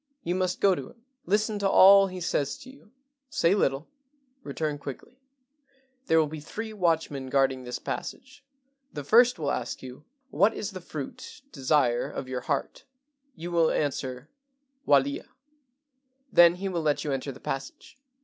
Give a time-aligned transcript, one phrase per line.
[0.23, 1.05] You must go to him.
[1.27, 2.91] Listen to all he says to you.
[3.29, 3.87] Say little.
[4.41, 5.19] Return quickly.
[6.07, 8.43] There will be three watchmen guarding this passage.
[8.91, 10.03] The first will ask you,'
[10.41, 12.83] What is the fruit [desire] of your heart?'
[13.35, 14.27] You will answer,
[14.87, 15.29] 'Walia.'
[16.33, 17.95] Then he will let you enter the passage.